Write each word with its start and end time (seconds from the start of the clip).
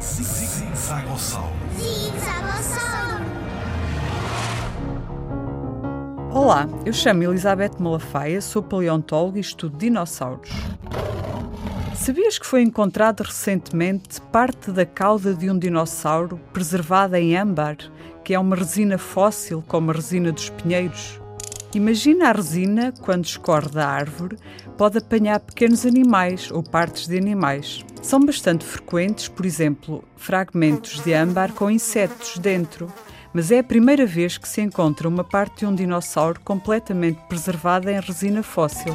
Zigzagossauro. 0.00 1.54
Olá, 6.32 6.68
eu 6.84 6.92
chamo 6.92 7.22
Elizabeth 7.22 7.78
Malafaia, 7.78 8.40
sou 8.40 8.62
paleontóloga 8.62 9.38
e 9.38 9.40
estudo 9.40 9.78
dinossauros. 9.78 10.50
Sabias 11.94 12.38
que 12.38 12.46
foi 12.46 12.62
encontrado 12.62 13.22
recentemente 13.22 14.20
parte 14.32 14.72
da 14.72 14.84
cauda 14.84 15.32
de 15.32 15.48
um 15.48 15.56
dinossauro 15.56 16.40
preservada 16.52 17.20
em 17.20 17.36
âmbar, 17.36 17.76
que 18.24 18.34
é 18.34 18.38
uma 18.38 18.56
resina 18.56 18.98
fóssil 18.98 19.62
como 19.66 19.92
a 19.92 19.94
resina 19.94 20.32
dos 20.32 20.50
pinheiros? 20.50 21.20
Imagina 21.74 22.28
a 22.28 22.32
resina, 22.32 22.94
quando 23.00 23.24
escorre 23.24 23.68
da 23.68 23.88
árvore, 23.88 24.38
pode 24.78 24.98
apanhar 24.98 25.40
pequenos 25.40 25.84
animais 25.84 26.48
ou 26.52 26.62
partes 26.62 27.08
de 27.08 27.18
animais. 27.18 27.84
São 28.00 28.24
bastante 28.24 28.64
frequentes, 28.64 29.26
por 29.26 29.44
exemplo, 29.44 30.04
fragmentos 30.16 31.02
de 31.02 31.12
âmbar 31.12 31.52
com 31.52 31.68
insetos 31.68 32.38
dentro, 32.38 32.86
mas 33.32 33.50
é 33.50 33.58
a 33.58 33.64
primeira 33.64 34.06
vez 34.06 34.38
que 34.38 34.48
se 34.48 34.60
encontra 34.60 35.08
uma 35.08 35.24
parte 35.24 35.60
de 35.60 35.66
um 35.66 35.74
dinossauro 35.74 36.38
completamente 36.44 37.18
preservada 37.28 37.90
em 37.90 37.98
resina 37.98 38.44
fóssil. 38.44 38.94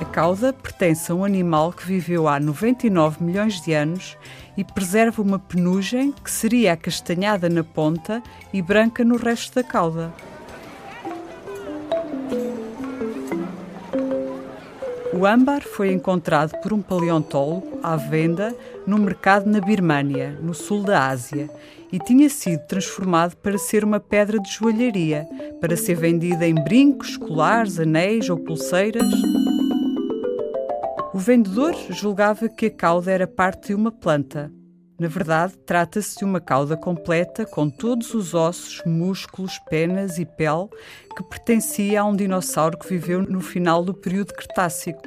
A 0.00 0.04
cauda 0.04 0.52
pertence 0.52 1.12
a 1.12 1.14
um 1.14 1.24
animal 1.24 1.72
que 1.72 1.86
viveu 1.86 2.26
há 2.26 2.40
99 2.40 3.22
milhões 3.22 3.60
de 3.60 3.74
anos 3.74 4.16
e 4.56 4.64
preserva 4.64 5.22
uma 5.22 5.38
penugem 5.38 6.10
que 6.10 6.30
seria 6.30 6.72
acastanhada 6.72 7.48
na 7.48 7.62
ponta 7.62 8.20
e 8.52 8.60
branca 8.60 9.04
no 9.04 9.16
resto 9.16 9.54
da 9.54 9.62
cauda. 9.62 10.12
O 15.12 15.24
âmbar 15.24 15.62
foi 15.62 15.90
encontrado 15.90 16.52
por 16.60 16.72
um 16.72 16.82
paleontólogo 16.82 17.78
à 17.82 17.96
venda 17.96 18.54
no 18.86 18.98
mercado 18.98 19.48
na 19.48 19.60
Birmânia, 19.60 20.38
no 20.42 20.52
sul 20.52 20.82
da 20.82 21.08
Ásia, 21.08 21.48
e 21.90 21.98
tinha 21.98 22.28
sido 22.28 22.60
transformado 22.66 23.34
para 23.36 23.56
ser 23.56 23.84
uma 23.84 23.98
pedra 23.98 24.38
de 24.38 24.50
joalharia, 24.50 25.26
para 25.60 25.76
ser 25.76 25.94
vendida 25.94 26.46
em 26.46 26.54
brincos, 26.54 27.16
colares, 27.16 27.80
anéis 27.80 28.28
ou 28.28 28.36
pulseiras. 28.36 29.10
O 31.14 31.18
vendedor 31.18 31.74
julgava 31.90 32.48
que 32.48 32.66
a 32.66 32.70
cauda 32.70 33.10
era 33.10 33.26
parte 33.26 33.68
de 33.68 33.74
uma 33.74 33.90
planta. 33.90 34.52
Na 34.98 35.06
verdade, 35.06 35.56
trata-se 35.64 36.18
de 36.18 36.24
uma 36.24 36.40
cauda 36.40 36.76
completa 36.76 37.46
com 37.46 37.70
todos 37.70 38.14
os 38.14 38.34
ossos, 38.34 38.82
músculos, 38.84 39.56
penas 39.70 40.18
e 40.18 40.24
pele 40.24 40.68
que 41.16 41.22
pertencia 41.22 42.00
a 42.00 42.04
um 42.04 42.16
dinossauro 42.16 42.76
que 42.76 42.88
viveu 42.88 43.22
no 43.22 43.40
final 43.40 43.84
do 43.84 43.94
período 43.94 44.34
Cretácico. 44.34 45.02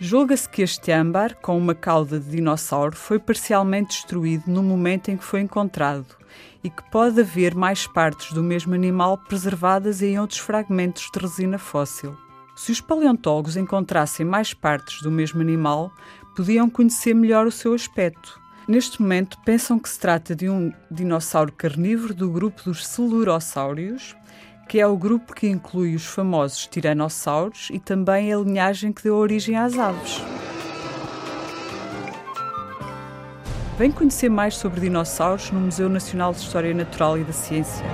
Julga-se 0.00 0.48
que 0.48 0.62
este 0.62 0.90
âmbar, 0.90 1.36
com 1.36 1.56
uma 1.56 1.74
cauda 1.74 2.18
de 2.18 2.30
dinossauro, 2.30 2.96
foi 2.96 3.18
parcialmente 3.18 3.90
destruído 3.90 4.44
no 4.46 4.62
momento 4.62 5.10
em 5.10 5.18
que 5.18 5.24
foi 5.24 5.40
encontrado 5.40 6.16
e 6.62 6.70
que 6.70 6.90
pode 6.90 7.20
haver 7.20 7.54
mais 7.54 7.86
partes 7.86 8.32
do 8.32 8.42
mesmo 8.42 8.74
animal 8.74 9.18
preservadas 9.18 10.00
em 10.00 10.18
outros 10.18 10.40
fragmentos 10.40 11.10
de 11.12 11.20
resina 11.20 11.58
fóssil. 11.58 12.16
Se 12.56 12.72
os 12.72 12.80
paleontólogos 12.80 13.56
encontrassem 13.56 14.24
mais 14.24 14.54
partes 14.54 15.02
do 15.02 15.10
mesmo 15.10 15.42
animal, 15.42 15.92
podiam 16.34 16.70
conhecer 16.70 17.14
melhor 17.14 17.46
o 17.46 17.52
seu 17.52 17.74
aspecto. 17.74 18.43
Neste 18.66 19.00
momento, 19.02 19.38
pensam 19.44 19.78
que 19.78 19.88
se 19.88 19.98
trata 19.98 20.34
de 20.34 20.48
um 20.48 20.72
dinossauro 20.90 21.52
carnívoro 21.52 22.14
do 22.14 22.30
grupo 22.30 22.62
dos 22.64 22.86
celurossáurios, 22.86 24.16
que 24.66 24.80
é 24.80 24.86
o 24.86 24.96
grupo 24.96 25.34
que 25.34 25.46
inclui 25.46 25.94
os 25.94 26.06
famosos 26.06 26.66
tiranossauros 26.66 27.68
e 27.70 27.78
também 27.78 28.32
a 28.32 28.38
linhagem 28.38 28.90
que 28.90 29.02
deu 29.02 29.16
origem 29.16 29.56
às 29.56 29.78
aves. 29.78 30.22
Vem 33.76 33.90
conhecer 33.90 34.30
mais 34.30 34.56
sobre 34.56 34.80
dinossauros 34.80 35.50
no 35.50 35.60
Museu 35.60 35.88
Nacional 35.90 36.32
de 36.32 36.38
História 36.38 36.72
Natural 36.72 37.18
e 37.18 37.24
da 37.24 37.32
Ciência. 37.32 37.84